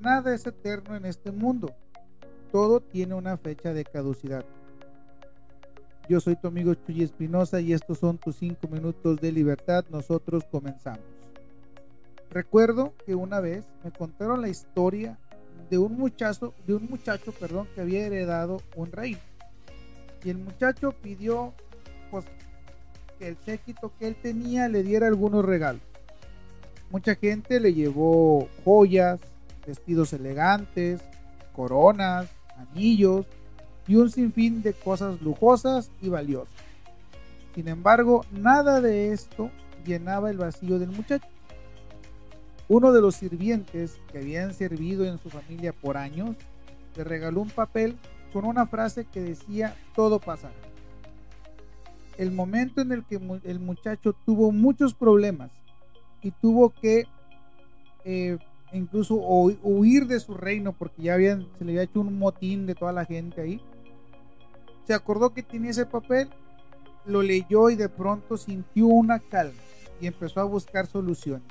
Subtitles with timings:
[0.00, 1.74] nada es eterno en este mundo.
[2.52, 4.44] Todo tiene una fecha de caducidad.
[6.08, 9.84] Yo soy tu amigo Chuy Espinosa y estos son tus 5 minutos de libertad.
[9.90, 11.00] Nosotros comenzamos.
[12.30, 15.18] Recuerdo que una vez me contaron la historia
[15.70, 19.18] de un muchacho, de un muchacho, perdón, que había heredado un reino.
[20.22, 21.52] Y el muchacho pidió
[22.10, 22.24] pues,
[23.18, 25.82] que el séquito que él tenía le diera algunos regalos.
[26.90, 29.18] Mucha gente le llevó joyas,
[29.66, 31.02] vestidos elegantes,
[31.52, 33.26] coronas, anillos
[33.86, 36.54] y un sinfín de cosas lujosas y valiosas.
[37.54, 39.50] Sin embargo, nada de esto
[39.84, 41.26] llenaba el vacío del muchacho.
[42.68, 46.36] Uno de los sirvientes que habían servido en su familia por años
[46.96, 47.96] le regaló un papel
[48.32, 50.54] con una frase que decía todo pasará.
[52.18, 55.50] El momento en el que el muchacho tuvo muchos problemas
[56.22, 57.06] y tuvo que
[58.04, 58.38] eh,
[58.76, 62.74] incluso huir de su reino porque ya habían, se le había hecho un motín de
[62.74, 63.60] toda la gente ahí.
[64.84, 66.28] Se acordó que tenía ese papel,
[67.04, 69.58] lo leyó y de pronto sintió una calma
[70.00, 71.48] y empezó a buscar soluciones.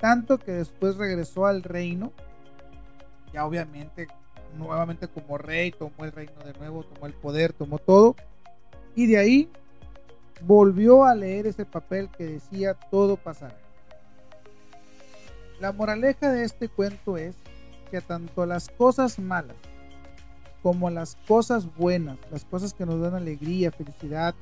[0.00, 2.12] Tanto que después regresó al reino,
[3.32, 4.08] ya obviamente
[4.58, 8.16] nuevamente como rey, tomó el reino de nuevo, tomó el poder, tomó todo.
[8.94, 9.50] Y de ahí
[10.42, 13.56] volvió a leer ese papel que decía todo pasará.
[15.62, 17.36] La moraleja de este cuento es
[17.92, 19.54] que tanto las cosas malas
[20.60, 24.34] como las cosas buenas, las cosas que nos dan alegría, felicidad,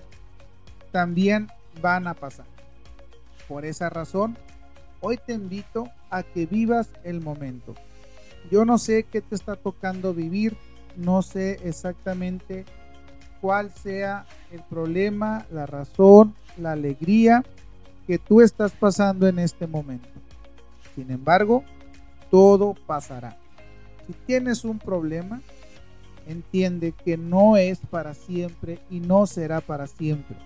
[0.93, 1.49] también
[1.83, 2.47] van a pasar.
[3.47, 4.39] Por esa razón,
[5.03, 7.75] hoy te invito a que vivas el momento.
[8.51, 10.57] Yo no sé qué te está tocando vivir,
[10.97, 12.65] no sé exactamente
[13.43, 17.45] cuál sea el problema, la razón, la alegría
[18.07, 20.10] que tú estás pasando en este momento.
[20.95, 21.65] Sin embargo,
[22.31, 23.37] todo pasará.
[24.07, 25.41] Si tienes un problema,
[26.27, 30.37] entiende que no es para siempre y no será para siempre.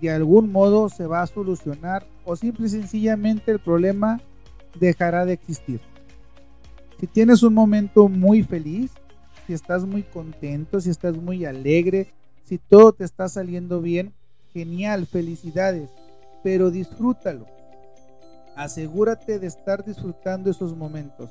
[0.00, 4.20] De algún modo se va a solucionar o simple y sencillamente el problema
[4.78, 5.80] dejará de existir.
[7.00, 8.92] Si tienes un momento muy feliz,
[9.46, 12.12] si estás muy contento, si estás muy alegre,
[12.44, 14.12] si todo te está saliendo bien,
[14.52, 15.90] genial, felicidades,
[16.42, 17.57] pero disfrútalo
[18.58, 21.30] asegúrate de estar disfrutando esos momentos,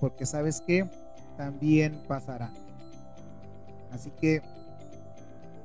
[0.00, 0.88] porque sabes que
[1.36, 2.52] también pasará.
[3.90, 4.40] Así que,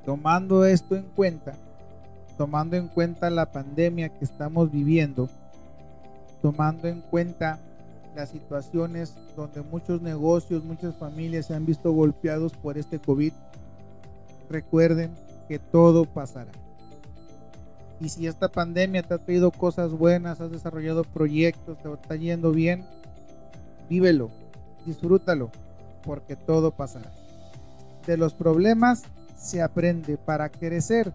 [0.04, 1.54] tomando esto en cuenta,
[2.36, 5.28] tomando en cuenta la pandemia que estamos viviendo,
[6.42, 7.60] tomando en cuenta
[8.16, 13.32] las situaciones donde muchos negocios, muchas familias se han visto golpeados por este COVID,
[14.48, 15.14] recuerden
[15.46, 16.50] que todo pasará.
[18.00, 22.50] Y si esta pandemia te ha traído cosas buenas, has desarrollado proyectos, te está yendo
[22.50, 22.84] bien,
[23.90, 24.30] vívelo,
[24.86, 25.50] disfrútalo,
[26.02, 27.12] porque todo pasará.
[28.06, 29.02] De los problemas
[29.36, 31.12] se aprende para crecer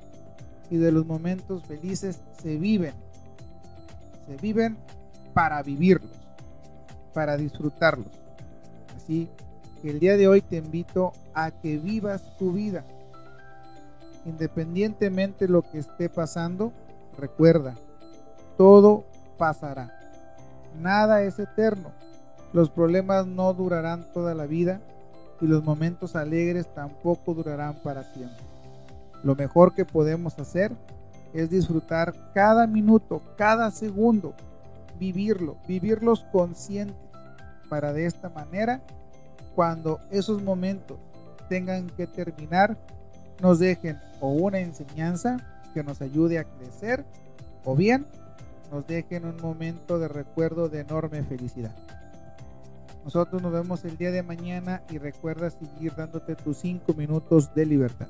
[0.70, 2.94] y de los momentos felices se viven.
[4.28, 4.78] Se viven
[5.34, 6.12] para vivirlos,
[7.14, 8.08] para disfrutarlos.
[8.96, 9.28] Así
[9.82, 12.84] que el día de hoy te invito a que vivas tu vida
[14.26, 16.74] independientemente de lo que esté pasando,
[17.18, 17.76] recuerda,
[18.58, 19.06] todo
[19.38, 19.98] pasará.
[20.82, 21.92] Nada es eterno.
[22.54, 24.82] Los problemas no durarán toda la vida
[25.42, 28.44] y los momentos alegres tampoco durarán para siempre.
[29.24, 30.72] Lo mejor que podemos hacer
[31.34, 34.34] es disfrutar cada minuto, cada segundo,
[35.00, 36.96] vivirlo, vivirlos conscientes
[37.70, 38.82] para de esta manera,
[39.56, 40.98] cuando esos momentos
[41.50, 42.78] tengan que terminar,
[43.42, 45.38] nos dejen o una enseñanza
[45.74, 47.06] que nos ayude a crecer
[47.64, 48.06] o bien
[48.72, 51.76] nos dejen un momento de recuerdo de enorme felicidad.
[53.04, 57.66] Nosotros nos vemos el día de mañana y recuerda seguir dándote tus 5 minutos de
[57.66, 58.08] libertad.